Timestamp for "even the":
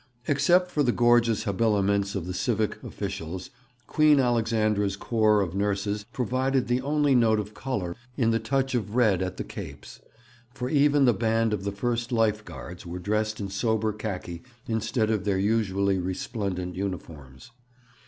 10.71-11.13